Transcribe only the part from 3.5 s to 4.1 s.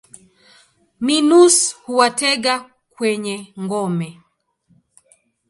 ngome.